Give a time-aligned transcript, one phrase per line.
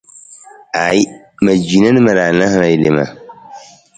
[0.83, 1.05] Aaji,
[1.43, 3.05] ma cina na ma raala wi loma.